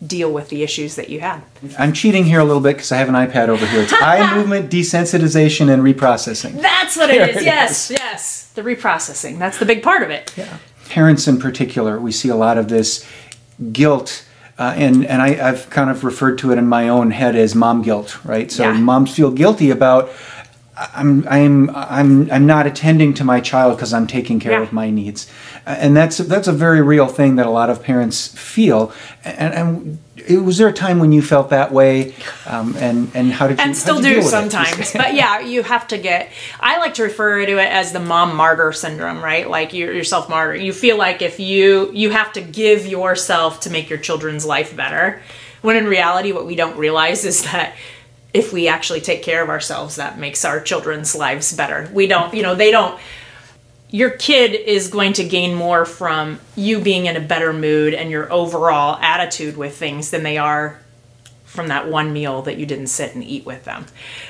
[0.05, 1.41] deal with the issues that you had
[1.77, 3.81] I'm cheating here a little bit because I have an iPad over here.
[3.81, 6.61] It's eye movement desensitization and reprocessing.
[6.61, 7.37] That's what it Here is.
[7.37, 8.47] it Yes, yes.
[8.51, 9.39] The reprocessing.
[9.39, 10.31] That's the big part of it.
[10.89, 13.05] Parents in particular, we see a lot of this
[13.71, 14.23] guilt.
[14.59, 17.53] Uh, and and I, I've kind of referred to it in my own head as
[17.53, 18.51] mom guilt, right?
[18.51, 18.73] So Yeah.
[18.73, 20.09] moms feel guilty about
[20.93, 24.61] I'm I'm I'm I'm not attending to my child because I'm taking care Yeah.
[24.61, 25.29] of my needs,
[25.65, 28.91] and that's that's a very real thing that a lot of parents feel.
[29.25, 32.13] And, and it, was there a time when you felt that way,
[32.45, 34.29] um, and and how did you And still do deal with it?
[34.29, 34.93] sometimes.
[34.93, 38.35] but yeah, you have to get, I like to refer to it as the mom
[38.35, 39.49] martyr syndrome, right?
[39.49, 40.55] Like you're yourself martyr.
[40.55, 44.75] You feel like if you, you have to give yourself to make your children's life
[44.75, 45.21] better.
[45.61, 47.73] When in reality, what we don't realize is that
[48.33, 51.89] if we actually take care of ourselves, that makes our children's lives better.
[51.93, 52.99] We don't, you know, they don't,
[53.89, 58.11] your kid is going to gain more from you being in a better mood and
[58.11, 60.79] your overall attitude with things than they are
[61.45, 63.85] from that one meal that you didn't sit and eat with them.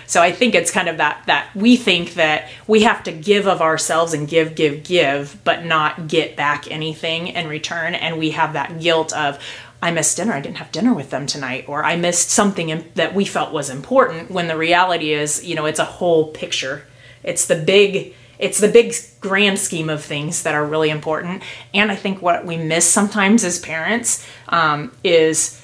[0.05, 3.47] So I think it's kind of that that we think that we have to give
[3.47, 8.31] of ourselves and give give give but not get back anything in return and we
[8.31, 9.43] have that guilt of
[9.81, 10.33] I missed dinner.
[10.33, 13.69] I didn't have dinner with them tonight or I missed something that we felt was
[13.69, 16.87] important when the reality is, you know, it's a whole picture.
[17.23, 21.41] It's the big it's the big grand scheme of things that are really important.
[21.73, 25.59] And I think what we miss sometimes as parents um, is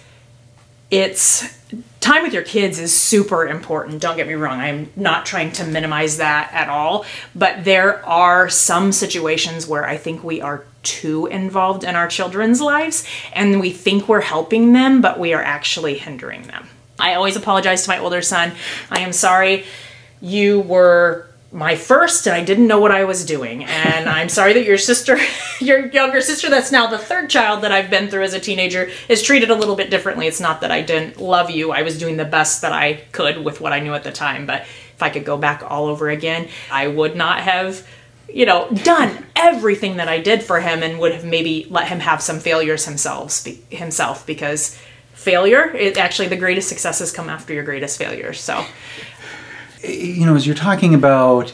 [0.89, 1.62] it's
[2.03, 4.01] time with your kids is super important.
[4.01, 4.59] Don't get me wrong.
[4.59, 7.05] I'm not trying to minimize that at all.
[7.33, 12.59] But there are some situations where I think we are too involved in our children's
[12.59, 16.67] lives and we think we're helping them, but we are actually hindering them.
[16.99, 18.51] I always apologize to my older son.
[18.91, 19.65] I am sorry
[20.21, 23.63] you were my first and I didn't know what I was doing.
[23.63, 25.17] And I'm sorry that your sister,
[25.61, 28.89] your younger sister, that's now the third child that I've been through as a teenager,
[29.07, 30.27] is treated a little bit differently.
[30.27, 33.43] It's not that I didn't love you, I was doing the best that I could
[33.43, 34.47] with what I knew at the time.
[34.47, 37.87] But if I could go back all over again, I would not have.
[38.29, 41.99] You know, done everything that I did for him, and would have maybe let him
[41.99, 43.45] have some failures himself.
[43.69, 44.79] Himself, because
[45.13, 48.39] failure, it actually the greatest successes come after your greatest failures.
[48.39, 48.65] So,
[49.83, 51.53] you know, as you're talking about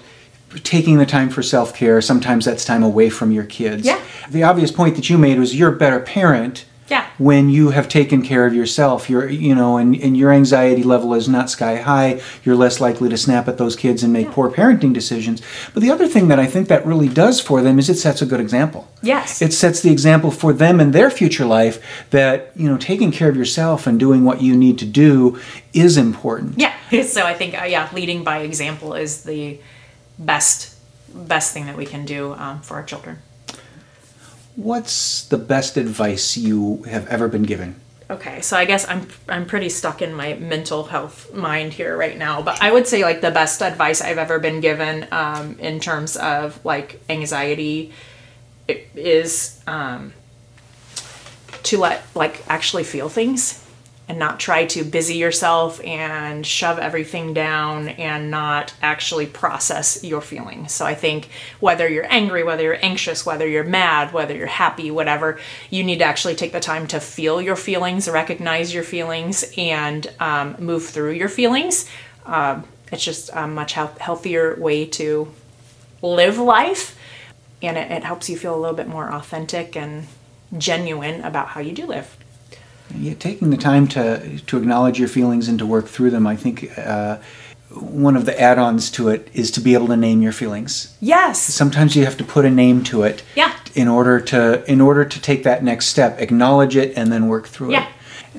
[0.63, 3.85] taking the time for self care, sometimes that's time away from your kids.
[3.85, 4.01] Yeah.
[4.29, 6.65] The obvious point that you made was you're a better parent.
[6.89, 7.05] Yeah.
[7.17, 11.13] When you have taken care of yourself, you're, you know, and, and your anxiety level
[11.13, 14.33] is not sky high, you're less likely to snap at those kids and make Yeah.
[14.33, 15.41] poor parenting decisions.
[15.73, 18.21] But the other thing that I think that really does for them is it sets
[18.21, 18.87] a good example.
[19.01, 19.41] Yes.
[19.41, 23.29] It sets the example for them in their future life that, you know, taking care
[23.29, 25.39] of yourself and doing what you need to do
[25.73, 26.57] is important.
[26.57, 26.73] Yeah.
[27.03, 29.59] So I think uh, yeah, leading by example is the
[30.17, 30.75] best
[31.13, 33.17] best thing that we can do um, for our children.
[34.55, 37.75] What's the best advice you have ever been given?
[38.11, 42.17] Okay, so I guess I'm I'm pretty stuck in my mental health mind here right
[42.17, 45.79] now, but I would say like the best advice I've ever been given um, in
[45.79, 47.93] terms of like anxiety
[48.67, 50.13] is um,
[51.63, 53.63] to let like actually feel things
[54.09, 60.19] and not try to busy yourself and shove everything down and not actually process your
[60.19, 60.73] feelings.
[60.73, 64.89] So I think whether you're angry, whether you're anxious, whether you're mad, whether you're happy,
[64.89, 69.53] whatever, you need to actually take the time to feel your feelings, recognize your feelings,
[69.55, 71.87] and um, move through your feelings.
[72.25, 75.31] Um, it's just a much health- healthier way to
[76.01, 76.97] live life
[77.61, 80.07] and it, it helps you feel a little bit more authentic and
[80.57, 82.17] genuine about how you do live.
[82.97, 86.35] Yeah, taking the time to to acknowledge your feelings and to work through them, I
[86.35, 87.17] think uh,
[87.69, 90.95] one of the add-ons to it is to be able to name your feelings.
[90.99, 91.39] Yes.
[91.39, 93.21] Sometimes you have to put a name to it.
[93.35, 93.55] Yeah.
[93.75, 97.47] In order to in order to take that next step, acknowledge it and then work
[97.47, 97.87] through Yeah.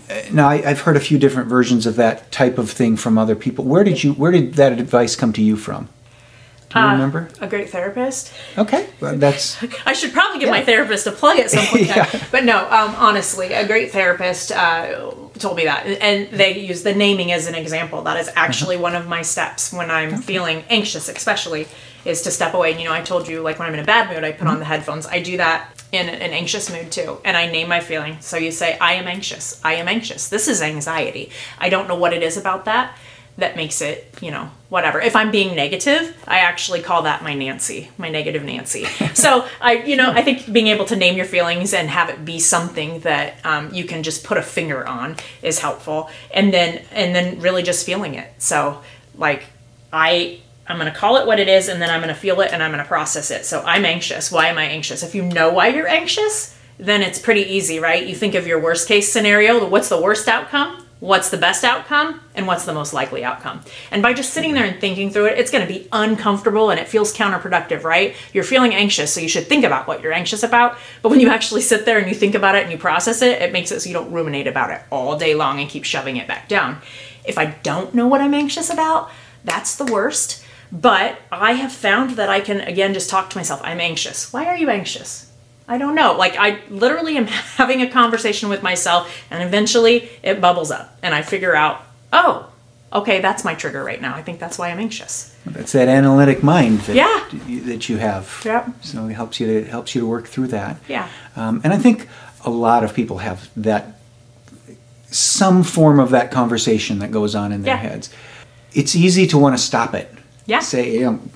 [0.08, 0.32] it.
[0.32, 3.34] Now, I, I've heard a few different versions of that type of thing from other
[3.36, 3.64] people.
[3.64, 5.88] Where did you where did that advice come to you from?
[6.70, 7.28] Do Uh, you remember?
[7.40, 8.32] A great therapist.
[8.56, 9.56] Okay, well, that's
[9.86, 11.86] I should probably give my therapist a plug at some point.
[11.96, 12.08] Yeah.
[12.30, 15.84] But no, um, honestly, a great therapist uh, told me that.
[15.86, 18.02] And they use the naming as an example.
[18.02, 18.82] That is actually Uh-huh.
[18.84, 21.66] one of my steps when I'm feeling anxious, especially,
[22.04, 22.70] is to step away.
[22.72, 24.46] And, you know, I told you, like, when I'm in a bad mood, I put
[24.46, 25.06] on the headphones.
[25.06, 27.18] I do that in an anxious mood too.
[27.24, 28.16] And I name my feeling.
[28.20, 29.60] So you say, I am anxious.
[29.64, 30.28] I am anxious.
[30.28, 31.30] This is anxiety.
[31.58, 32.96] I don't know what it is about that
[33.40, 35.00] that makes it, you know, whatever.
[35.00, 38.84] If I'm being negative, I actually call that my Nancy, my negative Nancy.
[39.14, 42.24] so I, you know, I think being able to name your feelings and have it
[42.24, 46.82] be something that um, you can just put a finger on is helpful, and then
[46.92, 48.30] and then really just feeling it.
[48.38, 48.80] So
[49.16, 49.44] like
[49.92, 50.40] I.
[50.66, 52.52] I'm going to call it what it is and then I'm going to feel it
[52.52, 53.44] and I'm going to process it.
[53.44, 54.30] So I'm anxious.
[54.30, 55.02] Why am I anxious?
[55.02, 58.06] If you know why you're anxious, then it's pretty easy, right?
[58.06, 60.79] You think of your worst case scenario, what's the worst outcome?
[61.00, 62.20] What's the best outcome?
[62.34, 63.62] And what's the most likely outcome?
[63.90, 66.78] And by just sitting there and thinking through it, it's going to be uncomfortable and
[66.78, 68.14] it feels counterproductive, right?
[68.34, 70.76] You're feeling anxious, so you should think about what you're anxious about.
[71.00, 73.40] But when you actually sit there and you think about it and you process it,
[73.40, 76.18] it makes it so you don't ruminate about it all day long and keep shoving
[76.18, 76.82] it back down.
[77.24, 79.10] If I don't know what I'm anxious about,
[79.42, 80.44] that's the worst.
[80.70, 83.60] But I have found that I can, again, just talk to myself.
[83.64, 84.34] I'm anxious.
[84.34, 85.29] Why are you anxious?
[85.70, 86.14] I don't know.
[86.18, 91.14] Like I literally am having a conversation with myself and eventually it bubbles up and
[91.14, 92.50] I figure out, "Oh,
[92.92, 94.14] okay, that's my trigger right now.
[94.16, 97.24] I think that's why I'm anxious." that's that analytic mind that Yeah.
[97.64, 98.42] that you have.
[98.44, 98.68] Yep.
[98.82, 100.76] So it helps you to helps you to work through that.
[100.88, 101.08] Yeah.
[101.36, 102.08] Um, and I think
[102.44, 103.96] a lot of people have that
[105.10, 107.80] some form of that conversation that goes on in their Yeah.
[107.80, 108.10] heads.
[108.72, 110.12] It's easy to want to stop it.
[110.46, 110.60] Yeah.
[110.60, 111.30] Say, um,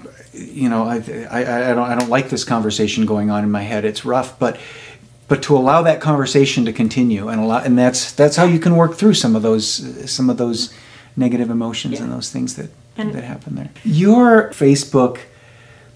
[0.55, 0.97] you know, I,
[1.31, 3.85] I, I don't I don't like this conversation going on in my head.
[3.85, 4.59] It's rough, but
[5.27, 8.77] but to allow that conversation to continue and allow and that's that's how you can
[8.77, 10.73] work through some of those some of those
[11.17, 13.71] negative emotions and those things that And- that happen there.
[13.85, 15.21] Your Facebook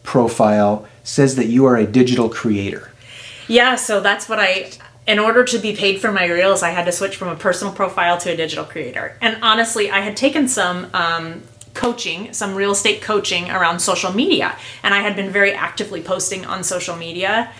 [0.03, 2.91] profile says that you are a digital creator.
[3.47, 4.71] Yeah, so that's what I
[5.07, 7.73] in order to be paid for my reels, I had to switch from a personal
[7.73, 9.17] profile to a digital creator.
[9.23, 11.43] And honestly, I had taken some um,
[11.79, 14.57] coaching, some real estate coaching around social media.
[14.83, 17.51] And I had been very actively posting on social media.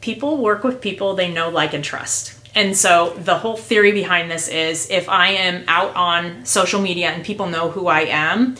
[0.00, 2.34] People work with people they know, like, and trust.
[2.54, 7.10] And so the whole theory behind this is if I am out on social media
[7.10, 8.56] and people know who I am,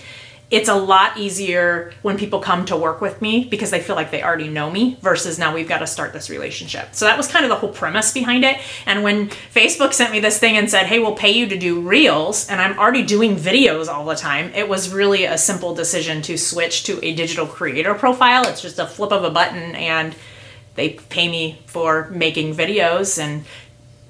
[0.51, 4.11] it's a lot easier when people come to work with me because they feel like
[4.11, 6.89] they already know me versus now we've got to start this relationship.
[6.93, 8.59] So that was kind of the whole premise behind it.
[8.85, 11.81] And when Facebook sent me this thing and said, hey, we'll pay you to do
[11.81, 16.21] reels, and I'm already doing videos all the time, it was really a simple decision
[16.23, 18.47] to switch to a digital creator profile.
[18.49, 20.17] It's just a flip of a button and
[20.75, 23.45] they pay me for making videos and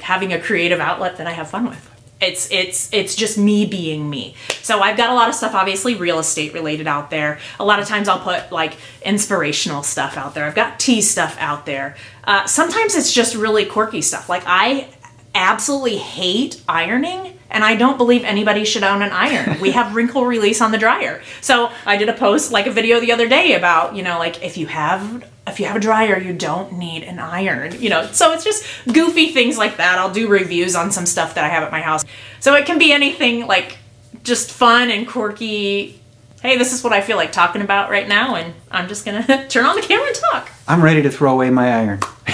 [0.01, 1.90] having a creative outlet that I have fun with.
[2.21, 4.35] It's it's it's just me being me.
[4.63, 7.39] So I've got a lot of stuff obviously real estate related out there.
[7.59, 10.45] A lot of times I'll put like inspirational stuff out there.
[10.45, 11.97] I've got tea stuff out there.
[12.25, 14.29] Uh, sometimes it's just really quirky stuff.
[14.29, 14.89] Like I
[15.35, 19.61] absolutely hate ironing and I don't believe anybody should own an iron.
[19.61, 21.23] We have wrinkle release on the dryer.
[21.41, 24.43] So I did a post, like a video the other day about, you know, like
[24.43, 28.07] if you have if you have a dryer, you don't need an iron, you know.
[28.13, 29.99] So it's just goofy things like that.
[29.99, 32.05] I'll do reviews on some stuff that I have at my house.
[32.41, 33.79] So it can be anything like
[34.23, 36.01] just fun and quirky.
[36.43, 39.47] Hey, this is what I feel like talking about right now, and I'm just gonna
[39.49, 40.51] turn on the camera and talk.
[40.67, 42.01] I'm ready to throw away my iron.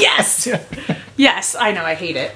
[0.00, 0.48] yes.
[1.16, 2.34] Yes, I know, I hate it.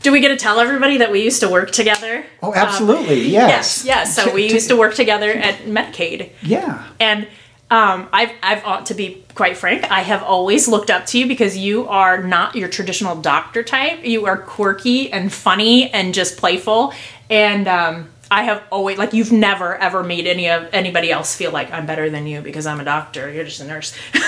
[0.02, 2.24] Do we get to tell everybody that we used to work together?
[2.42, 3.26] Oh, absolutely.
[3.26, 3.84] Um, yes.
[3.84, 4.14] Yes, yes.
[4.16, 6.30] So we used to work together at Medicaid.
[6.42, 6.86] Yeah.
[6.98, 7.28] And
[7.70, 11.28] um, I've, I've, ought to be quite frank, I have always looked up to you
[11.28, 14.04] because you are not your traditional doctor type.
[14.04, 16.92] You are quirky and funny and just playful.
[17.30, 21.52] And um, I have always, like, you've never ever made any of anybody else feel
[21.52, 23.30] like I'm better than you because I'm a doctor.
[23.30, 23.96] You're just a nurse.
[24.14, 24.24] and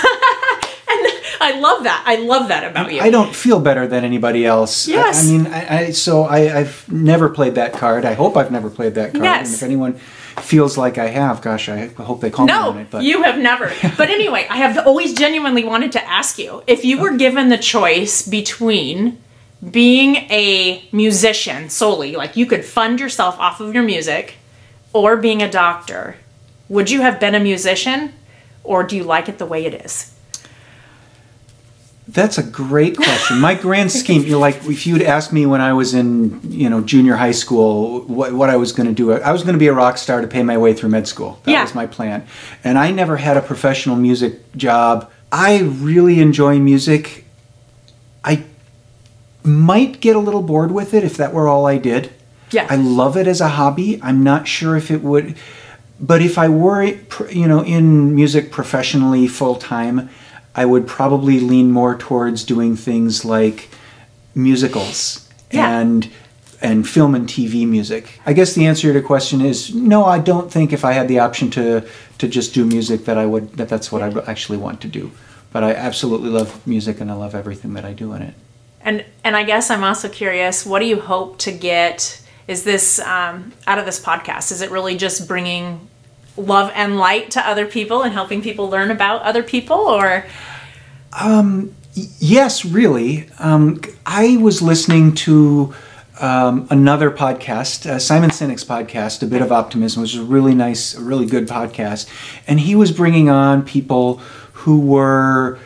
[1.41, 2.01] I love that.
[2.05, 3.01] I love that about you.
[3.01, 4.87] I don't feel better than anybody else.
[4.87, 5.21] Yes.
[5.21, 8.05] I, I mean, I, I so I, I've never played that card.
[8.05, 9.25] I hope I've never played that card.
[9.25, 9.47] Yes.
[9.47, 9.99] And if anyone
[10.41, 12.87] feels like I have, gosh, I hope they call me on No, it.
[12.89, 13.71] But you have never.
[13.97, 17.57] But anyway, I have always genuinely wanted to ask you if you were given the
[17.57, 19.21] choice between
[19.71, 24.35] being a musician solely, like you could fund yourself off of your music,
[24.91, 26.17] or being a doctor,
[26.69, 28.13] would you have been a musician,
[28.63, 30.12] or do you like it the way it is?
[32.07, 33.39] That's a great question.
[33.39, 36.69] My grand scheme, you know, like if you'd asked me when I was in, you
[36.69, 39.59] know, junior high school, what, what I was going to do, I was going to
[39.59, 41.39] be a rock star to pay my way through med school.
[41.43, 41.61] That Yeah.
[41.63, 42.25] was my plan.
[42.63, 45.09] And I never had a professional music job.
[45.31, 47.25] I really enjoy music.
[48.23, 48.43] I
[49.43, 52.11] might get a little bored with it if that were all I did.
[52.51, 52.67] Yeah.
[52.69, 53.99] I love it as a hobby.
[54.03, 55.35] I'm not sure if it would,
[55.99, 56.83] but if I were,
[57.29, 60.09] you know, in music professionally full time,
[60.55, 63.69] I would probably lean more towards doing things like
[64.35, 65.79] musicals Yeah.
[65.79, 66.09] and
[66.61, 68.21] and film and TV music.
[68.25, 70.05] I guess the answer to your question is no.
[70.05, 71.81] I don't think if I had the option to
[72.19, 75.11] to just do music that I would that that's what I actually want to do.
[75.51, 78.33] But I absolutely love music and I love everything that I do in it.
[78.81, 82.21] And and I guess I'm also curious, what do you hope to get?
[82.47, 84.51] Is this um, out of this podcast?
[84.51, 85.87] Is it really just bringing
[86.37, 90.25] love and light to other people and helping people learn about other people, or
[91.95, 93.29] Yes, really.
[93.37, 95.75] Um, I was listening to
[96.19, 100.55] um, another podcast, uh, Simon Sinek's podcast, A Bit of Optimism, which is a really
[100.55, 102.09] nice, a really good podcast.
[102.47, 104.17] And he was bringing on people
[104.53, 105.59] who were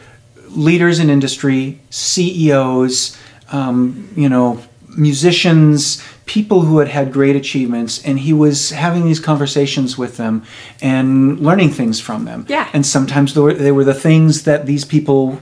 [0.49, 3.17] leaders in industry, CEOs,
[3.51, 4.61] um, you know,
[4.97, 10.43] musicians, people who had had great achievements, and he was having these conversations with them
[10.81, 12.45] and learning things from them.
[12.47, 12.69] Yeah.
[12.73, 15.41] And sometimes they were, they were the things that these people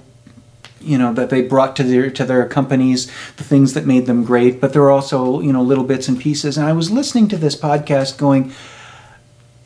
[0.80, 4.24] you know that they brought to their to their companies the things that made them
[4.24, 7.28] great but there were also you know little bits and pieces and i was listening
[7.28, 8.52] to this podcast going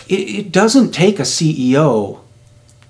[0.08, 2.22] it, it doesn't take a ceo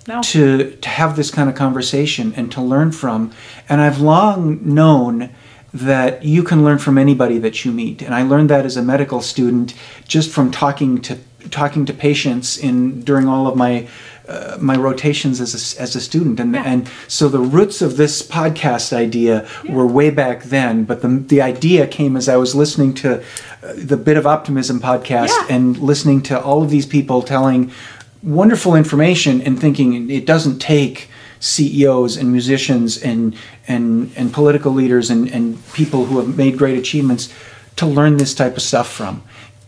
[0.08, 0.22] no?
[0.22, 3.32] to to have this kind of conversation and to learn from
[3.68, 5.32] and i've long known
[5.73, 8.82] that you can learn from anybody that you meet and i learned that as a
[8.82, 9.73] medical student
[10.08, 11.17] just from talking to
[11.51, 13.88] talking to patients in during all of my
[14.27, 16.63] uh, my rotations as a, as a student and Yeah.
[16.65, 21.41] and so the roots of this podcast idea were way back then but the the
[21.41, 25.55] idea came as I was listening to uh, the bit of optimism podcast Yeah.
[25.55, 27.71] and listening to all of these people telling
[28.21, 33.36] wonderful information and thinking it doesn't take CEOs and musicians and
[33.67, 37.33] and and political leaders and and people who have made great achievements
[37.75, 39.23] to learn this type of stuff from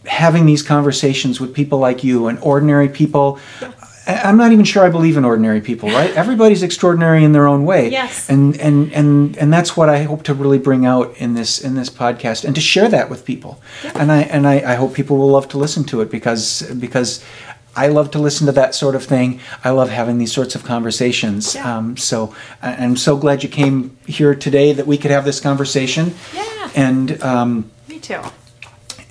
[0.05, 3.39] having these conversations with people like you and ordinary people
[4.07, 6.11] I'm not even sure I believe in ordinary people, right?
[6.15, 7.89] Everybody's extraordinary in their own way.
[7.89, 8.29] Yes.
[8.29, 11.75] And and and and that's what I hope to really bring out in this in
[11.75, 13.61] this podcast and to share that with people.
[13.95, 17.23] And I and I, I hope people will love to listen to it because because
[17.75, 19.39] I love to listen to that sort of thing.
[19.63, 21.55] I love having these sorts of conversations.
[21.55, 21.77] Yeah.
[21.77, 26.13] Um, so I'm so glad you came here today that we could have this conversation.
[26.33, 26.69] Yeah.
[26.75, 28.21] And um, Me too.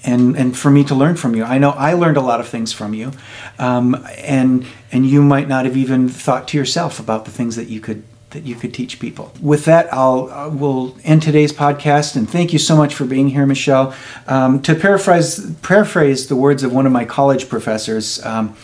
[0.04, 1.44] and and for me to learn from you.
[1.44, 3.12] I know I learned a lot of things from you,
[3.58, 7.68] um, and and you might not have even thought to yourself about the things that
[7.68, 9.32] you could that you could teach people.
[9.40, 13.28] With that, I'll uh, we'll end today's podcast, and thank you so much for being
[13.28, 13.94] here, Michelle.
[14.26, 18.56] Um, to paraphrase paraphrase the words of one of my college professors, um,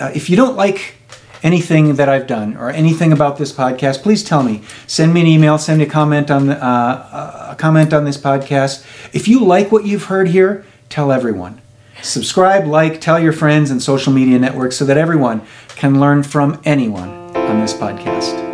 [0.00, 0.94] uh, if you don't like
[1.42, 4.62] anything that I've done or anything about this podcast, please tell me.
[4.86, 5.58] Send me an email.
[5.58, 8.84] Send me a comment on the, uh, a comment on this podcast.
[9.14, 11.60] If you like what you've heard here, tell everyone.
[12.02, 16.60] Subscribe, like, tell your friends and social media networks so that everyone can learn from
[16.64, 18.47] anyone on this podcast.